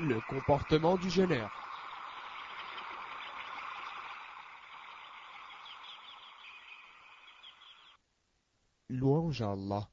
Le 0.00 0.20
comportement 0.28 0.96
du 0.96 1.10
jeûneur. 1.10 1.50
Louange 8.88 9.42
à 9.42 9.50
Allah, 9.50 9.90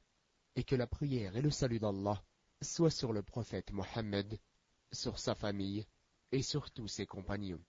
et 0.54 0.62
que 0.62 0.76
la 0.76 0.86
prière 0.86 1.36
et 1.36 1.42
le 1.42 1.50
salut 1.50 1.80
d'Allah 1.80 2.22
soient 2.62 2.90
sur 2.90 3.12
le 3.12 3.24
prophète 3.24 3.72
Mohammed, 3.72 4.38
sur 4.92 5.18
sa 5.18 5.34
famille 5.34 5.84
et 6.30 6.42
sur 6.42 6.70
tous 6.70 6.86
ses 6.86 7.06
compagnons. 7.06 7.64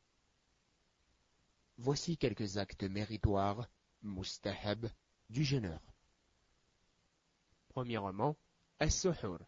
Voici 1.80 2.18
quelques 2.18 2.58
actes 2.58 2.84
méritoires, 2.84 3.68
mustahab, 4.04 4.92
du 5.32 5.44
jeûneur. 5.44 5.82
Premièrement, 7.70 8.38
as-suhur, 8.80 9.40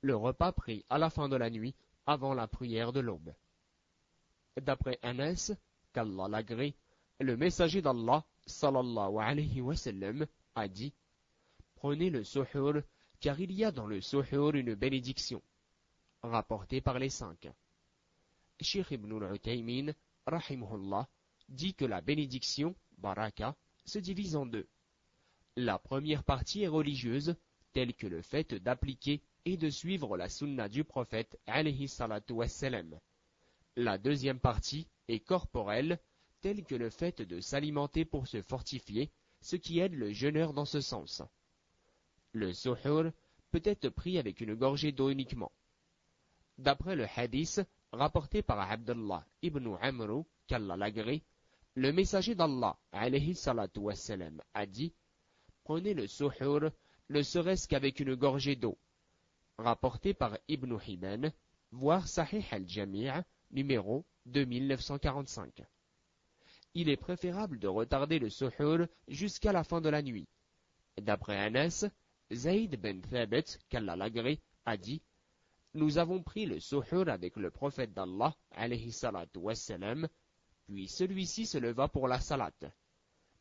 le 0.00 0.16
repas 0.16 0.52
pris 0.52 0.86
à 0.88 0.96
la 0.96 1.10
fin 1.10 1.28
de 1.28 1.36
la 1.36 1.50
nuit 1.50 1.74
avant 2.08 2.32
la 2.32 2.48
prière 2.48 2.90
de 2.90 3.00
l'aube. 3.00 3.34
D'après 4.56 4.98
Anas, 5.02 5.52
qu'Allah 5.92 6.26
l'agrée, 6.28 6.74
le 7.20 7.36
messager 7.36 7.82
d'Allah, 7.82 8.24
sallallahu 8.46 9.18
alayhi 9.18 9.60
wa 9.60 9.76
sallam, 9.76 10.26
a 10.54 10.68
dit 10.68 10.94
Prenez 11.74 12.08
le 12.08 12.24
suhur, 12.24 12.82
car 13.20 13.38
il 13.38 13.52
y 13.52 13.62
a 13.62 13.70
dans 13.70 13.86
le 13.86 14.00
suhur 14.00 14.54
une 14.54 14.74
bénédiction. 14.74 15.42
Rapporté 16.22 16.80
par 16.80 16.98
les 16.98 17.10
cinq. 17.10 17.46
Sheikh 18.58 18.90
ibn 18.90 19.22
al-Utaymin, 19.22 19.92
rahimahullah, 20.26 21.06
dit 21.50 21.74
que 21.74 21.84
la 21.84 22.00
bénédiction, 22.00 22.74
baraka, 22.96 23.54
se 23.84 23.98
divise 23.98 24.34
en 24.34 24.46
deux. 24.46 24.66
La 25.56 25.78
première 25.78 26.24
partie 26.24 26.62
est 26.62 26.68
religieuse, 26.68 27.36
telle 27.74 27.92
que 27.92 28.06
le 28.06 28.22
fait 28.22 28.54
d'appliquer 28.54 29.20
et 29.44 29.56
de 29.56 29.70
suivre 29.70 30.16
la 30.16 30.28
sunna 30.28 30.68
du 30.68 30.84
prophète 30.84 31.38
alayhi 31.46 31.88
salatu 31.88 32.32
wassalam. 32.34 32.98
La 33.76 33.98
deuxième 33.98 34.40
partie 34.40 34.88
est 35.08 35.20
corporelle, 35.20 35.98
telle 36.40 36.64
que 36.64 36.74
le 36.74 36.90
fait 36.90 37.22
de 37.22 37.40
s'alimenter 37.40 38.04
pour 38.04 38.26
se 38.26 38.42
fortifier, 38.42 39.10
ce 39.40 39.56
qui 39.56 39.78
aide 39.78 39.94
le 39.94 40.12
jeûneur 40.12 40.52
dans 40.52 40.64
ce 40.64 40.80
sens. 40.80 41.22
Le 42.32 42.52
suhur 42.52 43.12
peut 43.50 43.62
être 43.64 43.88
pris 43.88 44.18
avec 44.18 44.40
une 44.40 44.54
gorgée 44.54 44.92
d'eau 44.92 45.10
uniquement. 45.10 45.52
D'après 46.58 46.96
le 46.96 47.06
hadith 47.16 47.60
rapporté 47.92 48.42
par 48.42 48.70
Abdullah 48.70 49.24
ibn 49.42 49.76
Amru, 49.80 50.24
qu'Allah 50.46 50.76
le 51.74 51.92
messager 51.92 52.34
d'Allah, 52.34 52.76
alayhi 52.90 53.36
salatu 53.36 53.78
wassalam, 53.78 54.42
a 54.52 54.66
dit 54.66 54.92
Prenez 55.62 55.94
le 55.94 56.08
suhur, 56.08 56.72
ne 57.08 57.22
serait-ce 57.22 57.68
qu'avec 57.68 58.00
une 58.00 58.16
gorgée 58.16 58.56
d'eau. 58.56 58.76
Rapporté 59.58 60.14
par 60.14 60.38
Ibn 60.46 60.78
Hibban, 60.86 61.32
voir 61.72 62.06
Sahih 62.06 62.46
al-Jami' 62.52 63.10
numéro 63.50 64.04
2945. 64.26 65.64
Il 66.74 66.88
est 66.88 66.96
préférable 66.96 67.58
de 67.58 67.66
retarder 67.66 68.20
le 68.20 68.30
suhur 68.30 68.86
jusqu'à 69.08 69.50
la 69.50 69.64
fin 69.64 69.80
de 69.80 69.88
la 69.88 70.00
nuit. 70.00 70.28
D'après 70.96 71.36
Anas, 71.36 71.86
Zayd 72.32 72.80
ben 72.80 73.00
Thabit, 73.00 73.58
qu'Allah 73.68 73.96
l'agrée, 73.96 74.40
a 74.64 74.76
dit 74.76 75.02
Nous 75.74 75.98
avons 75.98 76.22
pris 76.22 76.46
le 76.46 76.60
suhur 76.60 77.08
avec 77.08 77.34
le 77.34 77.50
prophète 77.50 77.92
d'Allah, 77.92 78.36
alayhi 78.52 78.92
salatu 78.92 79.40
wassalam, 79.40 80.06
puis 80.68 80.86
celui-ci 80.86 81.46
se 81.46 81.58
leva 81.58 81.88
pour 81.88 82.06
la 82.06 82.20
salate. 82.20 82.66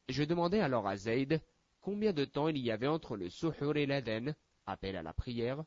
Je 0.10 0.24
demandai 0.24 0.62
alors 0.62 0.88
à 0.88 0.98
Zayd 0.98 1.40
combien 1.80 2.12
de 2.12 2.26
temps 2.26 2.48
il 2.48 2.58
y 2.58 2.72
avait 2.72 2.88
entre 2.88 3.16
le 3.18 3.30
suhur 3.30 3.78
et 3.78 3.86
l'Aden, 3.86 4.34
appel 4.66 4.96
à 4.96 5.04
la 5.04 5.14
prière. 5.14 5.64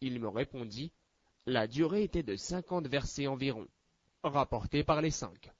Il 0.00 0.18
me 0.18 0.28
répondit, 0.28 0.92
la 1.46 1.66
durée 1.66 2.04
était 2.04 2.22
de 2.22 2.36
cinquante 2.36 2.86
versets 2.86 3.26
environ, 3.26 3.66
rapporté 4.22 4.82
par 4.82 5.02
les 5.02 5.10
cinq. 5.10 5.50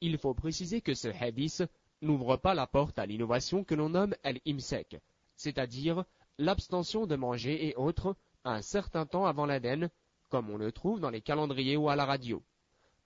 Il 0.00 0.18
faut 0.18 0.34
préciser 0.34 0.80
que 0.80 0.94
ce 0.94 1.08
hadith 1.08 1.62
n'ouvre 2.00 2.36
pas 2.36 2.54
la 2.54 2.66
porte 2.66 2.98
à 2.98 3.06
l'innovation 3.06 3.64
que 3.64 3.74
l'on 3.74 3.90
nomme 3.90 4.14
al-imsek, 4.22 4.96
c'est-à-dire 5.36 6.04
l'abstention 6.38 7.06
de 7.06 7.16
manger 7.16 7.68
et 7.68 7.74
autres 7.76 8.16
un 8.44 8.62
certain 8.62 9.06
temps 9.06 9.26
avant 9.26 9.46
l'Aden, 9.46 9.90
comme 10.28 10.50
on 10.50 10.56
le 10.56 10.72
trouve 10.72 11.00
dans 11.00 11.10
les 11.10 11.22
calendriers 11.22 11.76
ou 11.76 11.88
à 11.88 11.96
la 11.96 12.04
radio. 12.04 12.42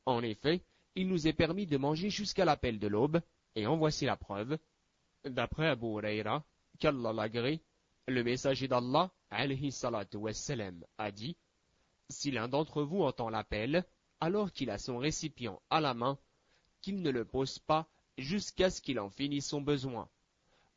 En 0.07 0.23
effet, 0.23 0.63
il 0.95 1.09
nous 1.09 1.29
est 1.29 1.33
permis 1.33 1.67
de 1.67 1.77
manger 1.77 2.11
jusqu'à 2.11 2.45
l'appel 2.45 2.79
de 2.79 2.89
l'aube, 2.89 3.21
et 3.55 3.67
en 3.67 3.77
voici 3.77 4.05
la 4.05 4.17
preuve. 4.17 4.59
D'après 5.25 5.69
Abu 5.69 5.87
Huraira, 5.87 6.45
qu'Allah 6.79 7.13
l'agrée, 7.13 7.61
le 8.07 8.25
messager 8.25 8.69
d'Allah, 8.69 9.11
alayhi 9.31 9.73
salatu 9.73 10.17
wassalam, 10.19 10.85
a 10.99 11.11
dit, 11.11 11.37
Si 12.09 12.31
l'un 12.31 12.49
d'entre 12.49 12.83
vous 12.83 13.03
entend 13.03 13.29
l'appel, 13.29 13.85
alors 14.21 14.53
qu'il 14.53 14.71
a 14.71 14.79
son 14.79 14.99
récipient 14.99 15.61
à 15.71 15.81
la 15.81 15.95
main, 15.95 16.19
qu'il 16.81 17.03
ne 17.03 17.11
le 17.11 17.25
pose 17.25 17.59
pas 17.59 17.87
jusqu'à 18.17 18.71
ce 18.71 18.81
qu'il 18.81 18.99
en 18.99 19.11
finisse 19.11 19.49
son 19.49 19.61
besoin. 19.61 20.09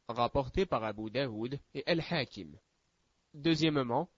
Rapporté 0.07 0.65
par 0.65 0.83
Abu 0.83 1.09
Daoud 1.09 1.59
et 1.73 1.83
El-Hakim. 1.85 2.57
Deuxièmement, 3.33 4.09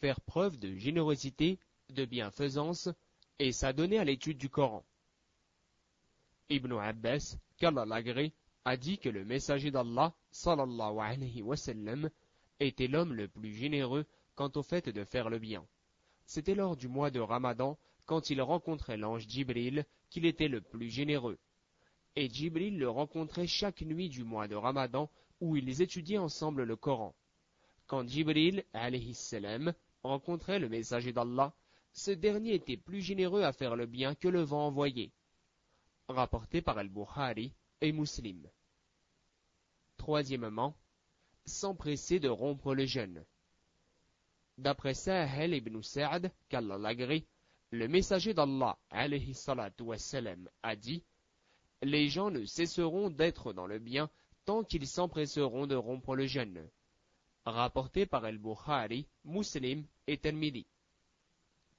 faire 0.00 0.20
preuve 0.20 0.58
de 0.58 0.74
générosité, 0.76 1.58
de 1.90 2.04
bienfaisance, 2.04 2.88
et 3.38 3.52
s'adonner 3.52 3.98
à 3.98 4.04
l'étude 4.04 4.38
du 4.38 4.48
Coran. 4.48 4.84
Ibn 6.50 6.74
Abbas, 6.74 7.36
qu'Allah 7.56 7.86
l'agrée, 7.86 8.32
a 8.64 8.76
dit 8.76 8.98
que 8.98 9.08
le 9.08 9.24
messager 9.24 9.70
d'Allah, 9.70 10.14
sallallahu 10.30 11.42
wa 11.42 11.56
était 12.64 12.88
l'homme 12.88 13.14
le 13.14 13.28
plus 13.28 13.52
généreux 13.52 14.06
quant 14.34 14.50
au 14.56 14.62
fait 14.62 14.88
de 14.88 15.04
faire 15.04 15.30
le 15.30 15.38
bien. 15.38 15.66
C'était 16.26 16.54
lors 16.54 16.76
du 16.76 16.88
mois 16.88 17.10
de 17.10 17.20
Ramadan, 17.20 17.78
quand 18.06 18.30
il 18.30 18.40
rencontrait 18.42 18.96
l'ange 18.96 19.26
Djibril, 19.28 19.84
qu'il 20.10 20.26
était 20.26 20.48
le 20.48 20.60
plus 20.60 20.90
généreux. 20.90 21.38
Et 22.16 22.28
Djibril 22.28 22.78
le 22.78 22.88
rencontrait 22.88 23.46
chaque 23.46 23.82
nuit 23.82 24.08
du 24.08 24.24
mois 24.24 24.48
de 24.48 24.54
Ramadan, 24.54 25.10
où 25.40 25.56
ils 25.56 25.82
étudiaient 25.82 26.18
ensemble 26.18 26.64
le 26.64 26.76
Coran. 26.76 27.14
Quand 27.86 28.06
Djibril, 28.06 28.64
alayhi 28.72 29.14
salam, 29.14 29.74
rencontrait 30.02 30.58
le 30.58 30.68
messager 30.68 31.12
d'Allah, 31.12 31.54
ce 31.92 32.10
dernier 32.10 32.54
était 32.54 32.76
plus 32.76 33.00
généreux 33.00 33.42
à 33.42 33.52
faire 33.52 33.76
le 33.76 33.86
bien 33.86 34.14
que 34.14 34.28
le 34.28 34.42
vent 34.42 34.66
envoyé 34.66 35.12
rapporté 36.08 36.60
par 36.60 36.78
Al-Bukhari 36.78 37.52
et 37.80 37.92
Muslim. 37.92 38.48
Troisièmement, 39.96 40.76
s'empresser 41.46 42.20
de 42.20 42.28
rompre 42.28 42.74
le 42.74 42.86
jeûne. 42.86 43.24
D'après 44.58 44.94
Sahel 44.94 45.54
ibn 45.54 45.82
Sa'd, 45.82 46.30
qu'Allah 46.48 46.78
le 47.70 47.88
messager 47.88 48.34
d'Allah, 48.34 48.78
alayhi 48.90 49.36
a 50.62 50.76
dit 50.76 51.02
Les 51.82 52.08
gens 52.08 52.30
ne 52.30 52.44
cesseront 52.44 53.10
d'être 53.10 53.52
dans 53.52 53.66
le 53.66 53.80
bien 53.80 54.08
tant 54.44 54.62
qu'ils 54.62 54.86
s'empresseront 54.86 55.66
de 55.66 55.74
rompre 55.74 56.14
le 56.14 56.26
jeûne. 56.26 56.68
Rapporté 57.44 58.06
par 58.06 58.24
Al-Bukhari, 58.24 59.08
Muslim 59.24 59.84
et 60.06 60.18
Tirmidhi. 60.18 60.66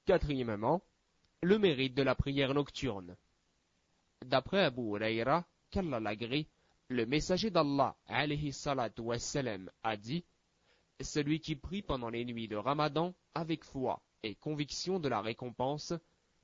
Quatrièmement, 0.04 0.82
le 1.42 1.58
mérite 1.58 1.94
de 1.94 2.02
la 2.02 2.14
prière 2.14 2.52
nocturne. 2.54 3.16
D'après 4.24 4.64
Abu 4.64 4.82
Huraira, 4.82 5.46
le 6.88 7.04
messager 7.04 7.50
d'Allah, 7.50 7.96
alayhi 8.06 8.52
salatu 8.52 9.02
wassalam, 9.02 9.70
a 9.82 9.96
dit 9.96 10.24
Celui 11.00 11.40
qui 11.40 11.56
prie 11.56 11.82
pendant 11.82 12.10
les 12.10 12.24
nuits 12.24 12.48
de 12.48 12.56
Ramadan 12.56 13.14
avec 13.34 13.64
foi 13.64 14.02
et 14.22 14.34
conviction 14.34 15.00
de 15.00 15.08
la 15.08 15.20
récompense, 15.20 15.92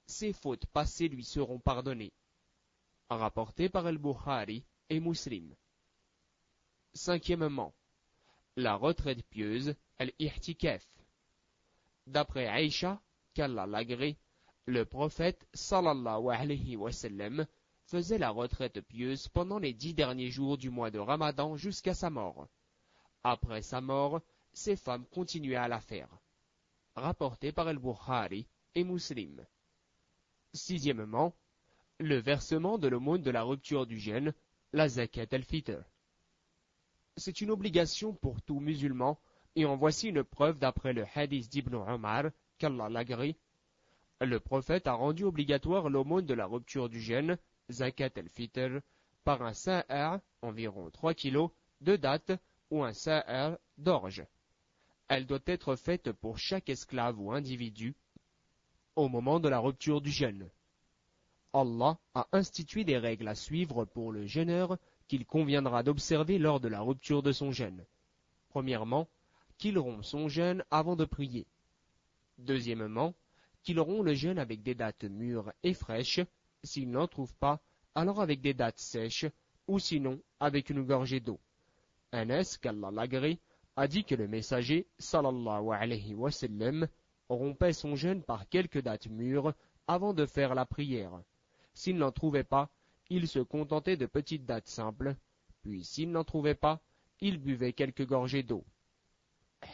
ses 0.07 0.33
fautes 0.33 0.67
passées 0.67 1.09
lui 1.09 1.25
seront 1.25 1.59
pardonnées. 1.59 2.13
Rapporté 3.09 3.69
par 3.69 3.87
El-Bukhari 3.87 4.65
et 4.91 5.01
Muslim. 5.01 5.55
Cinquièmement, 6.95 7.73
la 8.57 8.75
retraite 8.75 9.23
pieuse, 9.25 9.75
el-ihtikaf. 9.99 10.85
D'après 12.07 12.47
Aïcha, 12.49 13.01
qu'Allah 13.35 13.67
l'agrée, 13.67 14.19
le 14.67 14.85
prophète 14.85 15.47
sallallahu 15.55 16.29
alayhi 16.31 16.77
wa 16.77 16.93
sallam 16.93 17.47
faisait 17.85 18.19
la 18.19 18.31
retraite 18.31 18.81
pieuse 18.81 19.29
pendant 19.29 19.59
les 19.59 19.73
dix 19.73 19.95
derniers 19.95 20.31
jours 20.31 20.59
du 20.59 20.71
mois 20.71 20.91
de 20.91 20.99
Ramadan 20.99 21.57
jusqu'à 21.57 21.95
sa 21.95 22.11
mort. 22.11 22.49
Après 23.25 23.63
sa 23.63 23.81
mort, 23.81 24.21
ses 24.53 24.77
femmes 24.77 25.07
continuaient 25.07 25.57
à 25.57 25.69
la 25.69 25.81
faire. 25.81 26.09
Rapporté 26.95 27.53
par 27.53 27.69
El-Bukhari 27.69 28.47
et 28.75 28.85
Muslim. 28.85 29.45
Sixièmement, 30.53 31.35
le 31.99 32.17
versement 32.17 32.79
de 32.79 32.89
l'aumône 32.89 33.23
de 33.23 33.31
la 33.31 33.43
rupture 33.43 33.87
du 33.87 33.99
jeûne, 33.99 34.35
la 34.73 34.89
zakat 34.89 35.27
al-fitr. 35.33 35.83
C'est 37.17 37.41
une 37.41 37.51
obligation 37.51 38.15
pour 38.15 38.41
tout 38.43 38.61
musulman, 38.61 39.19
et 39.55 39.67
en 39.67 39.77
voici 39.77 40.09
une 40.09 40.25
preuve 40.25 40.59
d'après 40.59 40.93
le 40.93 41.05
hadith 41.15 41.51
d'Ibn 41.51 41.75
Omar, 41.75 42.25
qu'Allah 42.59 42.89
l'agrée. 42.89 43.37
Le 44.21 44.41
prophète 44.41 44.87
a 44.87 44.95
rendu 44.95 45.25
obligatoire 45.25 45.91
l'aumône 45.91 46.27
de 46.27 46.35
la 46.35 46.47
rupture 46.47 46.89
du 46.89 47.01
jeûne 47.01 47.37
zakat 47.73 48.13
al-fitr, 48.17 48.81
par 49.25 49.43
un 49.43 49.55
sa'ar, 49.55 50.21
environ 50.43 50.91
3 50.91 51.15
kg, 51.15 51.49
de 51.81 51.97
date 51.97 52.33
ou 52.71 52.85
un 52.85 52.93
sa'ar 52.93 53.59
d'orge. 53.79 54.25
Elle 55.09 55.27
doit 55.27 55.41
être 55.47 55.77
faite 55.77 56.13
pour 56.13 56.39
chaque 56.39 56.69
esclave 56.69 57.21
ou 57.21 57.33
individu, 57.33 57.95
au 58.97 59.09
moment 59.09 59.41
de 59.41 59.49
la 59.49 59.59
rupture 59.59 60.01
du 60.01 60.11
jeûne. 60.11 60.49
Allah 61.53 61.99
a 62.15 62.29
institué 62.33 62.85
des 62.85 62.99
règles 62.99 63.29
à 63.29 63.35
suivre 63.35 63.85
pour 63.85 64.13
le 64.13 64.27
jeûneur 64.27 64.79
qu'il 65.09 65.27
conviendra 65.27 65.83
d'observer 65.83 66.39
lors 66.39 66.61
de 66.61 66.69
la 66.69 66.81
rupture 66.81 67.23
de 67.23 67.33
son 67.33 67.53
jeûne. 67.53 67.85
Premièrement, 68.49 69.09
qu'il 69.59 69.79
rompt 69.79 70.03
son 70.03 70.29
jeûne 70.29 70.65
avant 70.71 70.97
de 70.97 71.05
prier. 71.05 71.47
Deuxièmement, 72.39 73.15
qu'il 73.63 73.79
rompt 73.81 74.03
le 74.03 74.15
jeûne 74.15 74.39
avec 74.39 74.63
des 74.63 74.75
dates 74.75 75.05
mûres 75.05 75.53
et 75.63 75.75
fraîches, 75.75 76.21
s'il 76.65 76.91
n'en 76.91 77.07
trouve 77.07 77.35
pas, 77.37 77.61
alors 77.95 78.21
avec 78.21 78.41
des 78.41 78.55
dates 78.55 78.79
sèches, 78.79 79.27
ou 79.67 79.79
sinon 79.79 80.21
avec 80.41 80.71
une 80.71 80.83
gorgée 80.83 81.21
d'eau. 81.21 81.41
Anas, 82.13 82.59
qu'Allah 82.61 82.91
l'agrée, 82.91 83.39
a 83.77 83.89
dit 83.89 84.05
que 84.05 84.15
le 84.15 84.29
messager, 84.29 84.87
sallallahu 84.99 85.71
alayhi 85.71 86.15
wa 86.15 86.31
sallam, 86.31 86.87
rompait 87.29 87.73
son 87.73 87.97
jeûne 87.97 88.23
par 88.23 88.49
quelques 88.49 88.83
dates 88.83 89.07
mûres 89.09 89.55
avant 89.87 90.13
de 90.13 90.27
faire 90.27 90.55
la 90.55 90.67
prière. 90.67 91.23
S'il 91.75 91.97
n'en 91.97 92.13
trouvait 92.13 92.45
pas, 92.45 92.71
il 93.09 93.29
se 93.29 93.39
contentait 93.39 93.97
de 93.97 94.07
petites 94.07 94.45
dates 94.45 94.69
simples, 94.69 95.17
puis 95.63 95.85
s'il 95.85 96.11
n'en 96.11 96.25
trouvait 96.25 96.55
pas, 96.55 96.81
il 97.21 97.39
buvait 97.39 97.73
quelques 97.73 98.07
gorgées 98.07 98.43
d'eau. 98.43 98.65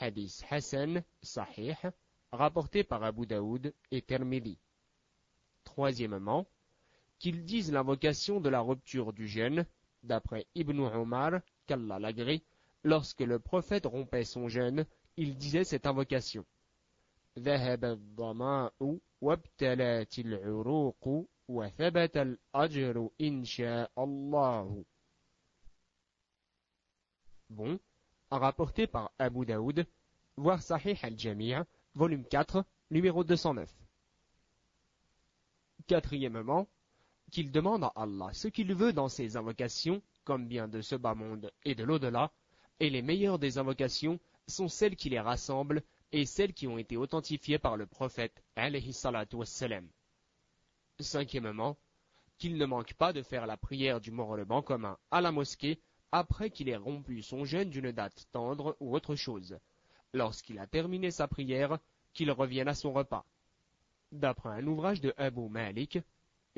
Hadith 0.01 0.45
Hassan, 0.51 1.03
Sahih, 1.23 1.77
rapporté 2.31 2.85
par 2.85 3.03
Abu 3.03 3.27
Daoud 3.27 3.73
et 3.91 4.03
Termidi. 4.03 4.59
Troisièmement, 5.65 6.47
qu'il 7.19 7.45
dise 7.45 7.73
l'invocation 7.73 8.41
de 8.41 8.49
la 8.49 8.61
rupture 8.61 9.13
du 9.13 9.27
jeûne, 9.27 9.67
d'après 10.03 10.47
Ibn 10.55 10.79
Omar, 10.81 11.41
qu'Allah 11.67 11.99
l'agrée, 11.99 12.43
lorsque 12.85 13.21
le 13.21 13.39
prophète 13.39 13.87
rompait 13.87 14.25
son 14.25 14.49
jeûne, 14.49 14.87
il 15.17 15.37
disait 15.37 15.65
cette 15.65 15.87
invocation. 15.87 16.45
Bon, 27.51 27.79
rapporté 28.31 28.87
par 28.87 29.11
Abu 29.19 29.47
Daoud, 29.47 29.87
voir 30.37 30.63
Sahih 30.63 30.99
al-Jami' 31.03 31.55
volume 31.95 32.25
4, 32.25 32.65
numéro 32.91 33.25
209. 33.25 33.73
Quatrièmement, 35.87 36.69
qu'il 37.31 37.51
demande 37.51 37.85
à 37.85 37.93
Allah 37.97 38.31
ce 38.33 38.49
qu'il 38.49 38.75
veut 38.75 38.93
dans 38.93 39.09
ses 39.09 39.37
invocations, 39.37 40.03
comme 40.25 40.47
bien 40.47 40.69
de 40.69 40.81
ce 40.81 40.95
bas 40.95 41.15
monde 41.15 41.51
et 41.65 41.75
de 41.75 41.85
l'au-delà, 41.85 42.33
et 42.81 42.91
les 42.91 43.03
meilleures 43.03 43.39
des 43.39 43.59
invocations 43.59 44.19
sont 44.47 44.69
celles 44.69 44.97
qui 44.97 45.11
les 45.11 45.21
rassemblent 45.21 45.83
et 46.13 46.25
celles 46.25 46.55
qui 46.55 46.67
ont 46.67 46.79
été 46.79 46.97
authentifiées 46.97 47.59
par 47.59 47.77
le 47.77 47.87
prophète 47.87 48.43
alayhi 48.57 48.93
Cinquièmement, 51.01 51.77
qu'il 52.39 52.57
ne 52.57 52.67
manque 52.67 52.95
pas 52.95 53.13
de 53.13 53.23
faire 53.23 53.47
la 53.47 53.57
prière 53.57 54.01
du 54.01 54.11
Mort-le-Ban 54.11 54.63
commun 54.63 54.97
à 55.11 55.21
la 55.21 55.33
mosquée 55.33 55.81
après 56.13 56.51
qu'il 56.51 56.69
ait 56.69 56.77
rompu 56.77 57.23
son 57.23 57.45
jeûne 57.45 57.69
d'une 57.69 57.93
date 57.93 58.27
tendre 58.33 58.77
ou 58.81 58.95
autre 58.95 59.15
chose, 59.15 59.59
lorsqu'il 60.15 60.59
a 60.59 60.67
terminé 60.67 61.11
sa 61.11 61.29
prière, 61.29 61.79
qu'il 62.15 62.31
revienne 62.31 62.69
à 62.69 62.75
son 62.75 62.93
repas. 62.93 63.25
D'après 64.13 64.51
un 64.51 64.67
ouvrage 64.67 65.01
de 65.01 65.13
Abu 65.19 65.49
Malik 65.49 65.99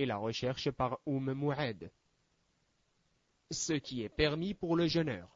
et 0.00 0.06
la 0.06 0.16
recherche 0.16 0.70
par 0.70 0.98
Oum 1.04 1.34
Mouhed. 1.34 1.92
Ce 3.50 3.74
qui 3.74 4.02
est 4.02 4.08
permis 4.08 4.54
pour 4.54 4.74
le 4.74 4.86
jeûneur. 4.86 5.28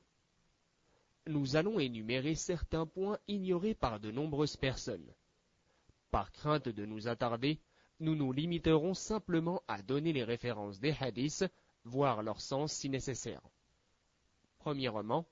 Nous 1.26 1.56
allons 1.56 1.78
énumérer 1.78 2.34
certains 2.34 2.86
points 2.86 3.18
ignorés 3.28 3.74
par 3.74 4.00
de 4.00 4.10
nombreuses 4.10 4.56
personnes. 4.56 5.12
Par 6.10 6.32
crainte 6.32 6.70
de 6.70 6.86
nous 6.86 7.08
attarder, 7.08 7.60
nous 8.00 8.14
nous 8.14 8.32
limiterons 8.32 8.94
simplement 8.94 9.62
à 9.68 9.82
donner 9.82 10.14
les 10.14 10.24
références 10.24 10.80
des 10.80 10.96
hadiths, 10.98 11.44
voire 11.84 12.22
leur 12.22 12.40
sens 12.40 12.72
si 12.72 12.88
nécessaire. 12.88 13.42
Premièrement, 14.60 15.26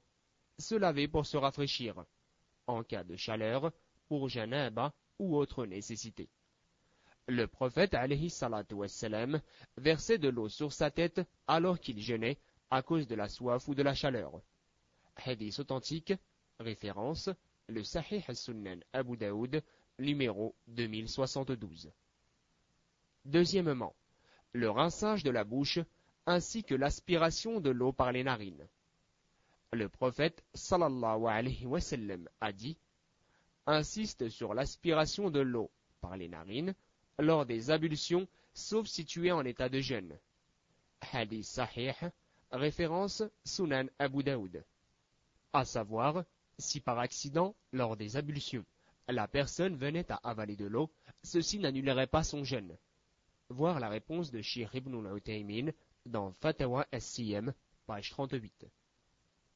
se 0.59 0.75
laver 0.75 1.09
pour 1.09 1.25
se 1.25 1.39
rafraîchir, 1.39 2.05
en 2.67 2.83
cas 2.83 3.03
de 3.03 3.17
chaleur, 3.17 3.73
pour 4.09 4.29
janaba 4.29 4.93
ou 5.19 5.37
autre 5.39 5.65
nécessité. 5.65 6.29
Le 7.29 7.47
prophète 7.47 7.95
alayhi 7.95 8.31
salatu 8.31 8.75
wassalam, 8.75 9.41
versait 9.77 10.19
de 10.19 10.29
l'eau 10.29 10.49
sur 10.49 10.73
sa 10.73 10.91
tête 10.91 11.21
alors 11.47 11.79
qu'il 11.79 12.01
jeûnait 12.01 12.39
à 12.71 12.83
cause 12.83 13.07
de 13.07 13.15
la 13.15 13.29
soif 13.29 13.69
ou 13.69 13.75
de 13.75 13.83
la 13.83 13.95
chaleur. 13.95 14.41
Hadith 15.17 15.59
authentique, 15.61 16.15
référence, 16.59 17.31
le 17.69 17.85
Sahih 17.85 18.25
al-Sunan 18.27 18.81
Abu 18.93 19.17
Daoud, 19.17 19.63
numéro 19.99 20.55
2072. 20.69 21.93
Deuxièmement, 23.25 23.95
le 24.53 24.69
rinçage 24.69 25.23
de 25.23 25.31
la 25.31 25.45
bouche 25.45 25.79
ainsi 26.27 26.65
que 26.65 26.75
l'aspiration 26.75 27.61
de 27.61 27.71
l'eau 27.71 27.93
par 27.93 28.13
les 28.13 28.25
narines. 28.25 28.67
Le 29.73 29.89
prophète 29.89 30.45
sallallahu 30.55 31.27
alayhi 31.27 31.67
wa 31.67 31.79
a 32.41 32.53
dit 32.53 32.77
Insiste 33.67 34.29
sur 34.29 34.55
l'aspiration 34.55 35.31
de 35.31 35.41
l'eau 35.41 35.71
par 36.01 36.17
les 36.17 36.29
narines 36.29 36.75
lors 37.19 37.47
des 37.47 37.71
ablutions 37.71 38.27
sauf 38.55 38.87
si 38.87 39.07
en 39.31 39.45
état 39.45 39.69
de 39.69 39.81
jeûne. 39.81 40.19
Hadith 41.13 41.45
sahih, 41.45 41.95
référence 42.51 43.23
Sunan 43.45 43.87
Abu 43.99 44.23
Daoud. 44.23 44.65
À 45.53 45.65
savoir, 45.65 46.25
si 46.59 46.81
par 46.81 46.99
accident, 46.99 47.55
lors 47.73 47.97
des 47.97 48.17
ablutions, 48.17 48.65
la 49.09 49.27
personne 49.27 49.77
venait 49.77 50.11
à 50.11 50.21
avaler 50.23 50.57
de 50.57 50.67
l'eau, 50.67 50.91
ceci 51.23 51.59
n'annulerait 51.59 52.07
pas 52.07 52.23
son 52.23 52.45
jeûne. 52.45 52.77
Voir 53.49 53.81
la 53.81 53.89
réponse 53.89 54.31
de 54.31 54.41
Shir 54.41 54.75
ibn 54.75 55.07
al 55.07 55.73
dans 56.07 56.33
Fatawa 56.41 56.87
SCM, 56.93 57.53
page 57.87 58.11
38. 58.11 58.67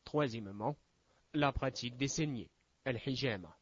Troisièmement, 0.05 0.77
la 1.33 1.53
pratique 1.53 1.97
des 1.97 2.09
saignées, 2.09 2.51
al-hijama. 2.85 3.57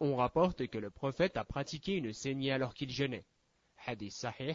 On 0.00 0.14
rapporte 0.14 0.66
que 0.68 0.78
le 0.78 0.90
prophète 0.90 1.36
a 1.36 1.44
pratiqué 1.44 1.96
une 1.96 2.12
saignée 2.12 2.52
alors 2.52 2.74
qu'il 2.74 2.90
jeûnait. 2.90 3.24
Hadith 3.84 4.12
sahih, 4.12 4.54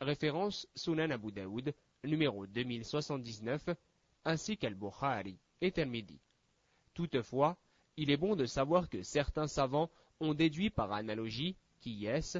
référence 0.00 0.68
Sunan 0.74 1.10
Abu 1.10 1.32
Daoud, 1.32 1.74
numéro 2.04 2.46
2079, 2.46 3.70
ainsi 4.24 4.58
qu'Al-Bukhari 4.58 5.38
et 5.62 5.72
Tirmidhi. 5.72 6.20
Toutefois, 6.92 7.56
il 7.96 8.10
est 8.10 8.16
bon 8.16 8.36
de 8.36 8.44
savoir 8.44 8.90
que 8.90 9.02
certains 9.02 9.46
savants 9.46 9.90
ont 10.20 10.34
déduit 10.34 10.68
par 10.68 10.92
analogie, 10.92 11.56
qui 11.80 12.04
est, 12.04 12.38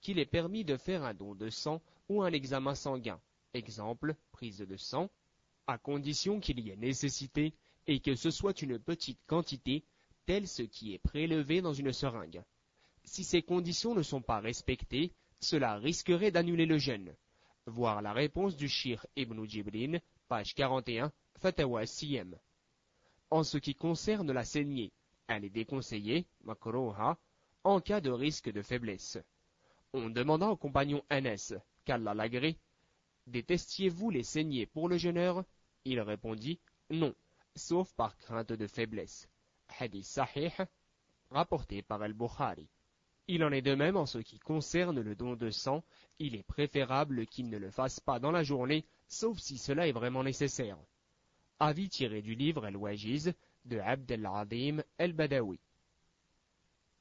qu'il 0.00 0.18
est 0.18 0.26
permis 0.26 0.64
de 0.64 0.76
faire 0.76 1.04
un 1.04 1.14
don 1.14 1.34
de 1.34 1.48
sang 1.48 1.80
ou 2.08 2.22
un 2.22 2.32
examen 2.32 2.74
sanguin, 2.74 3.20
exemple, 3.54 4.16
prise 4.32 4.58
de 4.58 4.76
sang, 4.76 5.10
à 5.66 5.78
condition 5.78 6.40
qu'il 6.40 6.60
y 6.60 6.70
ait 6.70 6.76
nécessité 6.76 7.54
et 7.86 8.00
que 8.00 8.14
ce 8.14 8.30
soit 8.30 8.62
une 8.62 8.78
petite 8.78 9.20
quantité, 9.26 9.84
telle 10.26 10.48
ce 10.48 10.62
qui 10.62 10.94
est 10.94 10.98
prélevé 10.98 11.60
dans 11.60 11.72
une 11.72 11.92
seringue. 11.92 12.42
Si 13.04 13.24
ces 13.24 13.42
conditions 13.42 13.94
ne 13.94 14.02
sont 14.02 14.22
pas 14.22 14.40
respectées, 14.40 15.12
cela 15.40 15.76
risquerait 15.76 16.30
d'annuler 16.30 16.66
le 16.66 16.78
jeûne. 16.78 17.14
Voir 17.66 18.02
la 18.02 18.12
réponse 18.12 18.56
du 18.56 18.68
Shir 18.68 19.06
Ibn 19.16 19.44
Jibrin, 19.44 19.98
page 20.28 20.54
41, 20.54 21.12
Fatawa 21.36 21.86
Siyem. 21.86 22.36
En 23.30 23.42
ce 23.42 23.58
qui 23.58 23.74
concerne 23.74 24.32
la 24.32 24.44
saignée, 24.44 24.92
elle 25.26 25.44
est 25.44 25.50
déconseillée, 25.50 26.26
makroha, 26.44 27.18
en 27.64 27.80
cas 27.80 28.00
de 28.00 28.10
risque 28.10 28.50
de 28.50 28.62
faiblesse. 28.62 29.18
On 29.92 30.10
demanda 30.10 30.48
au 30.48 30.56
compagnon 30.56 31.02
Anas, 31.08 31.54
qu'Allah 31.84 32.14
l'agrée, 32.14 32.58
Détestiez-vous 33.26 34.10
les 34.10 34.22
saignées 34.22 34.66
pour 34.66 34.88
le 34.88 34.98
jeûneur? 34.98 35.44
Il 35.84 36.00
répondit 36.00 36.60
Non, 36.90 37.14
sauf 37.56 37.92
par 37.94 38.16
crainte 38.16 38.52
de 38.52 38.66
faiblesse. 38.66 39.28
Hadith 39.78 40.04
sahih, 40.04 40.52
rapporté 41.30 41.82
par 41.82 42.02
Al-Bukhari. 42.02 42.68
Il 43.26 43.42
en 43.44 43.52
est 43.52 43.62
de 43.62 43.74
même 43.74 43.96
en 43.96 44.06
ce 44.06 44.18
qui 44.18 44.38
concerne 44.38 45.00
le 45.00 45.14
don 45.14 45.34
de 45.34 45.50
sang, 45.50 45.82
il 46.18 46.34
est 46.34 46.42
préférable 46.42 47.26
qu'il 47.26 47.48
ne 47.48 47.58
le 47.58 47.70
fasse 47.70 48.00
pas 48.00 48.18
dans 48.18 48.30
la 48.30 48.42
journée, 48.42 48.84
sauf 49.08 49.38
si 49.38 49.58
cela 49.58 49.88
est 49.88 49.92
vraiment 49.92 50.22
nécessaire. 50.22 50.78
Avis 51.58 51.88
tiré 51.88 52.20
du 52.20 52.34
livre 52.34 52.66
El-Wajiz 52.66 53.32
de 53.64 53.78
Abd 53.78 54.12
al-Adim 54.12 54.82
el-Badawi. 54.98 55.58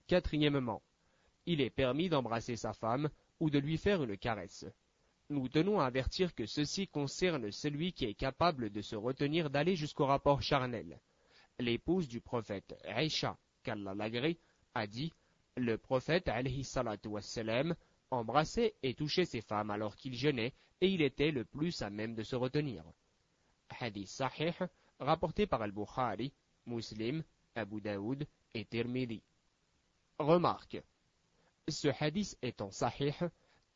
Quatrièmement, 0.08 0.82
il 1.46 1.62
est 1.62 1.70
permis 1.70 2.10
d'embrasser 2.10 2.56
sa 2.56 2.74
femme 2.74 3.10
ou 3.40 3.50
de 3.50 3.60
lui 3.60 3.78
faire 3.78 4.04
une 4.04 4.18
caresse 4.18 4.66
nous 5.30 5.50
tenons 5.50 5.80
à 5.80 5.86
avertir 5.86 6.36
que 6.36 6.46
ceci 6.46 6.88
concerne 6.88 7.52
celui 7.52 7.94
qui 7.94 8.06
est 8.06 8.14
capable 8.14 8.70
de 8.70 8.82
se 8.82 8.96
retenir 8.96 9.50
d'aller 9.50 9.76
jusqu'au 9.76 10.06
rapport 10.06 10.42
charnel. 10.42 11.00
L'épouse 11.60 12.08
du 12.08 12.20
prophète 12.20 12.76
Aïcha, 12.86 13.38
qu'Allah 13.64 13.94
a 14.74 14.88
dit 14.88 15.14
Le 15.56 15.78
prophète 15.78 16.28
alayhi 16.28 16.68
wassalam, 17.06 17.76
embrassait 18.12 18.76
et 18.84 18.94
touchait 18.94 19.26
ses 19.26 19.42
femmes 19.42 19.72
alors 19.72 19.96
qu'il 19.96 20.16
jeûnait 20.16 20.54
et 20.82 20.88
il 20.88 21.02
était 21.02 21.32
le 21.32 21.46
plus 21.46 21.82
à 21.82 21.90
même 21.90 22.16
de 22.16 22.24
se 22.24 22.36
retenir. 22.36 22.84
Hadith 23.80 24.08
sahih, 24.08 24.54
rapporté 25.00 25.48
par 25.48 25.62
Al-Bukhari, 25.62 26.34
Muslim, 26.66 27.24
Abu 27.56 27.82
Daoud 27.82 28.28
et 28.54 28.66
Tirmidhi. 28.66 29.22
Remarque 30.20 30.82
Ce 31.68 31.88
hadith 32.00 32.38
étant 32.42 32.72
sahih, 32.72 33.14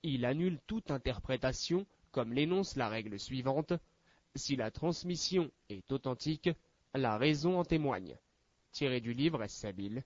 il 0.03 0.25
annule 0.25 0.59
toute 0.67 0.91
interprétation 0.91 1.85
comme 2.11 2.33
l'énonce 2.33 2.75
la 2.75 2.89
règle 2.89 3.19
suivante 3.19 3.73
si 4.35 4.55
la 4.55 4.71
transmission 4.71 5.49
est 5.69 5.91
authentique, 5.91 6.49
la 6.93 7.17
raison 7.17 7.59
en 7.59 7.63
témoigne. 7.63 8.17
Tiré 8.71 9.01
du 9.01 9.13
livre 9.13 9.45
Sabil. 9.47 10.03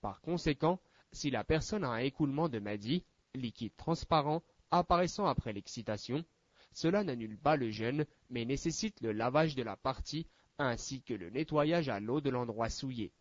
Par 0.00 0.20
conséquent, 0.20 0.80
si 1.12 1.30
la 1.30 1.44
personne 1.44 1.84
a 1.84 1.90
un 1.90 1.98
écoulement 1.98 2.48
de 2.48 2.58
maladie, 2.58 3.04
liquide 3.34 3.76
transparent, 3.76 4.42
apparaissant 4.70 5.26
après 5.26 5.52
l'excitation, 5.52 6.24
cela 6.72 7.02
n'annule 7.02 7.38
pas 7.38 7.56
le 7.56 7.70
jeûne, 7.70 8.06
mais 8.30 8.44
nécessite 8.44 9.00
le 9.00 9.12
lavage 9.12 9.54
de 9.54 9.62
la 9.62 9.76
partie 9.76 10.26
ainsi 10.58 11.02
que 11.02 11.14
le 11.14 11.30
nettoyage 11.30 11.88
à 11.88 12.00
l'eau 12.00 12.20
de 12.20 12.30
l'endroit 12.30 12.68
souillé. 12.68 13.12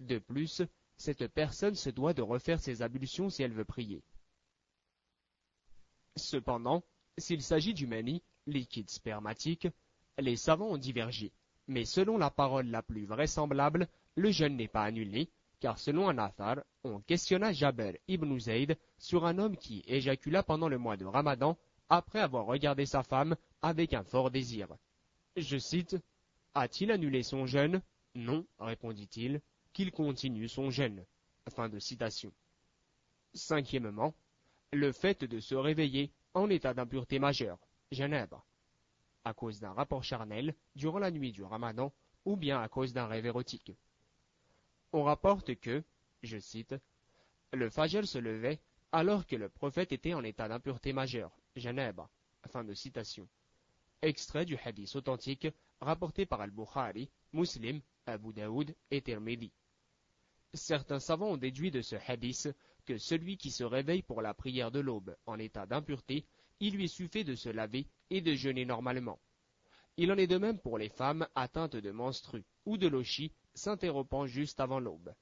De 0.00 0.18
plus, 0.18 0.62
cette 0.96 1.26
personne 1.28 1.74
se 1.74 1.90
doit 1.90 2.14
de 2.14 2.22
refaire 2.22 2.60
ses 2.60 2.82
ablutions 2.82 3.30
si 3.30 3.42
elle 3.42 3.52
veut 3.52 3.64
prier. 3.64 4.02
Cependant, 6.16 6.84
s'il 7.18 7.42
s'agit 7.42 7.74
du 7.74 7.86
mani, 7.86 8.22
liquide 8.46 8.90
spermatique, 8.90 9.68
les 10.18 10.36
savants 10.36 10.70
ont 10.70 10.78
divergé, 10.78 11.32
mais 11.68 11.84
selon 11.84 12.18
la 12.18 12.30
parole 12.30 12.68
la 12.68 12.82
plus 12.82 13.06
vraisemblable, 13.06 13.88
le 14.14 14.30
jeûne 14.30 14.56
n'est 14.56 14.68
pas 14.68 14.84
annulé, 14.84 15.28
car 15.60 15.78
selon 15.78 16.08
un 16.08 16.18
athar, 16.18 16.62
on 16.84 17.00
questionna 17.00 17.52
Jabir 17.52 17.94
ibn 18.08 18.38
Zayd 18.38 18.76
sur 18.98 19.26
un 19.26 19.38
homme 19.38 19.56
qui 19.56 19.82
éjacula 19.86 20.42
pendant 20.42 20.68
le 20.68 20.78
mois 20.78 20.96
de 20.96 21.04
Ramadan 21.04 21.56
après 21.88 22.20
avoir 22.20 22.46
regardé 22.46 22.86
sa 22.86 23.02
femme 23.02 23.36
avec 23.62 23.94
un 23.94 24.02
fort 24.02 24.30
désir. 24.30 24.68
Je 25.36 25.58
cite 25.58 25.96
A-t-il 26.54 26.90
annulé 26.90 27.22
son 27.22 27.46
jeûne? 27.46 27.82
Non, 28.14 28.46
répondit-il, 28.58 29.40
qu'il 29.72 29.92
continue 29.92 30.48
son 30.48 30.70
jeûne. 30.70 31.04
Fin 31.50 31.68
de 31.68 31.78
citation. 31.78 32.32
Cinquièmement, 33.34 34.14
le 34.72 34.92
fait 34.92 35.24
de 35.24 35.38
se 35.38 35.54
réveiller 35.54 36.10
en 36.34 36.48
état 36.50 36.74
d'impureté 36.74 37.18
majeure, 37.18 37.58
Genève, 37.92 38.34
à 39.26 39.34
cause 39.34 39.58
d'un 39.58 39.72
rapport 39.72 40.04
charnel 40.04 40.54
durant 40.76 41.00
la 41.00 41.10
nuit 41.10 41.32
du 41.32 41.42
ramadan 41.42 41.92
ou 42.24 42.36
bien 42.36 42.62
à 42.62 42.68
cause 42.68 42.92
d'un 42.92 43.08
rêve 43.08 43.26
érotique. 43.26 43.72
On 44.92 45.02
rapporte 45.02 45.56
que, 45.56 45.82
je 46.22 46.38
cite, 46.38 46.76
le 47.52 47.68
Fajr 47.68 48.06
se 48.06 48.18
levait 48.18 48.60
alors 48.92 49.26
que 49.26 49.34
le 49.34 49.48
prophète 49.48 49.90
était 49.90 50.14
en 50.14 50.22
état 50.22 50.46
d'impureté 50.46 50.92
majeure, 50.92 51.36
Genève. 51.56 52.00
Fin 52.46 52.62
de 52.62 52.72
citation. 52.72 53.28
Extrait 54.00 54.44
du 54.44 54.56
hadith 54.64 54.94
authentique 54.94 55.48
rapporté 55.80 56.24
par 56.24 56.40
Al-Bukhari, 56.40 57.10
Muslim, 57.32 57.80
Abu 58.06 58.32
Daoud 58.32 58.76
et 58.92 59.02
Tirmidhi. 59.02 59.52
Certains 60.54 61.00
savants 61.00 61.32
ont 61.32 61.36
déduit 61.36 61.72
de 61.72 61.82
ce 61.82 61.96
hadith 62.06 62.48
que 62.84 62.96
celui 62.96 63.36
qui 63.36 63.50
se 63.50 63.64
réveille 63.64 64.02
pour 64.02 64.22
la 64.22 64.34
prière 64.34 64.70
de 64.70 64.78
l'aube 64.78 65.16
en 65.26 65.40
état 65.40 65.66
d'impureté, 65.66 66.24
il 66.60 66.74
lui 66.74 66.88
suffit 66.88 67.24
de 67.24 67.34
se 67.34 67.48
laver 67.48 67.86
et 68.10 68.20
de 68.20 68.34
jeûner 68.34 68.64
normalement. 68.64 69.18
Il 69.96 70.12
en 70.12 70.18
est 70.18 70.26
de 70.26 70.38
même 70.38 70.58
pour 70.58 70.78
les 70.78 70.88
femmes 70.88 71.26
atteintes 71.34 71.76
de 71.76 71.90
menstrues 71.90 72.44
ou 72.64 72.76
de 72.76 72.86
lochis 72.86 73.32
s'interrompant 73.54 74.26
juste 74.26 74.60
avant 74.60 74.80
l'aube. 74.80 75.14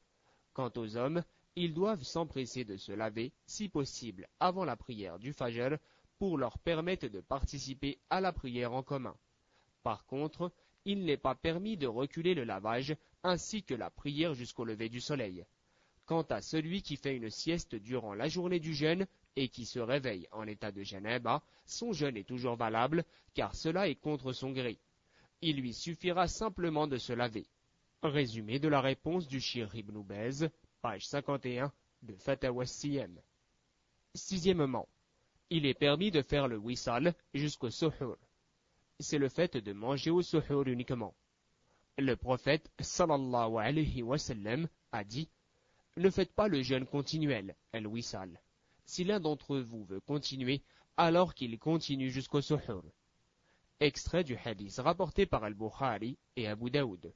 Quant 0.52 0.72
aux 0.76 0.96
hommes, 0.96 1.22
ils 1.56 1.74
doivent 1.74 2.02
s'empresser 2.02 2.64
de 2.64 2.76
se 2.76 2.92
laver, 2.92 3.32
si 3.46 3.68
possible, 3.68 4.28
avant 4.40 4.64
la 4.64 4.76
prière 4.76 5.18
du 5.18 5.32
Fajr, 5.32 5.78
pour 6.18 6.38
leur 6.38 6.58
permettre 6.58 7.08
de 7.08 7.20
participer 7.20 7.98
à 8.10 8.20
la 8.20 8.32
prière 8.32 8.72
en 8.72 8.82
commun. 8.82 9.16
Par 9.82 10.06
contre, 10.06 10.50
il 10.84 11.04
n'est 11.04 11.16
pas 11.16 11.34
permis 11.34 11.76
de 11.76 11.86
reculer 11.86 12.34
le 12.34 12.44
lavage 12.44 12.96
ainsi 13.22 13.62
que 13.62 13.74
la 13.74 13.90
prière 13.90 14.34
jusqu'au 14.34 14.64
lever 14.64 14.88
du 14.88 15.00
soleil. 15.00 15.44
Quant 16.06 16.22
à 16.22 16.42
celui 16.42 16.82
qui 16.82 16.96
fait 16.96 17.16
une 17.16 17.30
sieste 17.30 17.74
durant 17.74 18.14
la 18.14 18.28
journée 18.28 18.60
du 18.60 18.74
jeûne 18.74 19.06
et 19.36 19.48
qui 19.48 19.66
se 19.66 19.78
réveille 19.78 20.28
en 20.32 20.46
état 20.46 20.70
de 20.70 20.82
Genève, 20.82 21.28
son 21.66 21.92
jeûne 21.92 22.16
est 22.16 22.28
toujours 22.28 22.56
valable 22.56 23.04
car 23.34 23.54
cela 23.54 23.88
est 23.88 23.96
contre 23.96 24.32
son 24.32 24.52
gré. 24.52 24.78
Il 25.42 25.56
lui 25.56 25.74
suffira 25.74 26.28
simplement 26.28 26.86
de 26.86 26.96
se 26.96 27.12
laver. 27.12 27.46
Résumé 28.02 28.58
de 28.58 28.68
la 28.68 28.80
réponse 28.80 29.26
du 29.28 29.40
Shir 29.40 29.74
ibn 29.74 29.98
Ubez, 29.98 30.48
page 30.82 31.06
51 31.06 31.72
de 32.02 32.14
Fatawa 32.14 32.66
Siyam. 32.66 33.18
Sixièmement, 34.14 34.88
il 35.50 35.66
est 35.66 35.74
permis 35.74 36.10
de 36.10 36.22
faire 36.22 36.48
le 36.48 36.56
wissal 36.56 37.14
jusqu'au 37.32 37.70
suhur. 37.70 38.16
C'est 39.00 39.18
le 39.18 39.28
fait 39.28 39.56
de 39.56 39.72
manger 39.72 40.10
au 40.10 40.22
suhur 40.22 40.66
uniquement. 40.66 41.14
Le 41.98 42.14
prophète 42.16 42.70
sallallahu 42.80 43.56
alayhi 43.58 44.02
wa 44.02 44.18
sallam 44.18 44.68
a 44.92 45.04
dit 45.04 45.28
Ne 45.96 46.10
faites 46.10 46.32
pas 46.32 46.48
le 46.48 46.62
jeûne 46.62 46.86
continuel, 46.86 47.54
el 47.72 47.86
wissal. 47.86 48.40
Si 48.84 49.04
l'un 49.04 49.20
d'entre 49.20 49.58
vous 49.58 49.84
veut 49.84 50.00
continuer, 50.00 50.62
alors 50.96 51.34
qu'il 51.34 51.58
continue 51.58 52.10
jusqu'au 52.10 52.40
suhur. 52.40 52.84
Extrait 53.80 54.24
du 54.24 54.36
hadith 54.36 54.78
rapporté 54.78 55.26
par 55.26 55.44
Al-Bukhari 55.44 56.16
et 56.36 56.46
Abu 56.46 56.70
Daoud. 56.70 57.12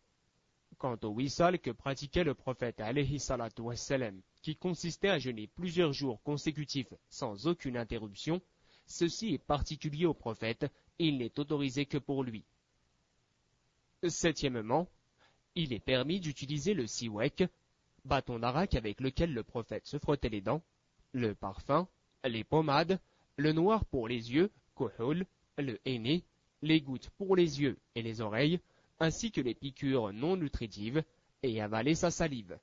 Quant 0.79 0.99
au 1.03 1.09
wissal 1.09 1.59
que 1.59 1.71
pratiquait 1.71 2.25
le 2.25 2.35
prophète 2.35 2.81
alayhi 2.81 3.19
salatu 3.19 3.63
wassalam, 3.63 4.21
qui 4.43 4.57
consistait 4.57 5.09
à 5.09 5.19
jeûner 5.19 5.47
plusieurs 5.47 5.93
jours 5.93 6.23
consécutifs 6.23 6.93
sans 7.09 7.47
aucune 7.47 7.77
interruption, 7.77 8.41
ceci 8.87 9.35
est 9.35 9.39
particulier 9.39 10.07
au 10.07 10.15
prophète 10.15 10.65
et 10.99 11.07
il 11.07 11.19
n'est 11.19 11.39
autorisé 11.39 11.87
que 11.87 11.99
pour 11.99 12.25
lui. 12.25 12.45
Septièmement, 14.07 14.89
il 15.55 15.73
est 15.73 15.81
permis 15.81 16.21
d'utiliser 16.21 16.75
le 16.75 16.87
siwek, 16.87 17.45
bâton 18.05 18.39
d'arak 18.39 18.75
avec 18.75 19.01
lequel 19.01 19.33
le 19.33 19.43
prophète 19.43 19.87
se 19.87 19.99
frottait 19.99 20.29
les 20.29 20.41
dents, 20.41 20.63
le 21.13 21.35
parfum, 21.35 21.89
les 22.25 22.45
pommades, 22.45 23.01
le 23.37 23.53
noir 23.53 23.85
pour 23.87 24.09
les 24.09 24.33
yeux, 24.33 24.51
kohol, 24.75 25.25
le 25.57 25.79
henné, 25.85 26.25
les 26.63 26.81
gouttes 26.81 27.11
pour 27.11 27.37
les 27.37 27.61
yeux 27.61 27.79
et 27.95 28.03
les 28.03 28.21
oreilles, 28.21 28.61
ainsi 29.01 29.31
que 29.31 29.41
les 29.41 29.55
piqûres 29.55 30.13
non 30.13 30.37
nutritives, 30.37 31.03
et 31.43 31.61
avaler 31.61 31.95
sa 31.95 32.11
salive. 32.11 32.59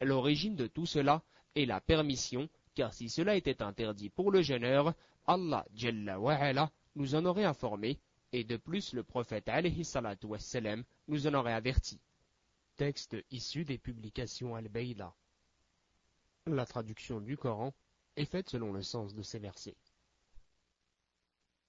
L'origine 0.00 0.56
de 0.56 0.66
tout 0.66 0.86
cela 0.86 1.22
est 1.54 1.64
la 1.64 1.80
permission, 1.80 2.48
car 2.74 2.92
si 2.92 3.08
cela 3.08 3.36
était 3.36 3.62
interdit 3.62 4.10
pour 4.10 4.32
le 4.32 4.42
jeûneur, 4.42 4.94
Allah 5.26 5.64
Jalla 5.74 6.70
nous 6.96 7.14
en 7.14 7.24
aurait 7.24 7.44
informé, 7.44 7.98
et 8.32 8.42
de 8.42 8.56
plus 8.56 8.92
le 8.92 9.04
prophète 9.04 9.48
alayhi 9.48 9.84
salatu 9.84 10.26
wassalam 10.26 10.82
nous 11.06 11.26
en 11.28 11.34
aurait 11.34 11.52
averti. 11.52 12.00
Texte 12.76 13.16
issu 13.30 13.64
des 13.64 13.78
publications 13.78 14.56
Al-Bayda. 14.56 15.14
La 16.46 16.66
traduction 16.66 17.22
du 17.22 17.38
Coran 17.38 17.72
est 18.16 18.26
faite 18.26 18.50
selon 18.50 18.74
le 18.74 18.82
sens 18.82 19.14
de 19.14 19.22
ces 19.22 19.38
versets. 19.38 19.78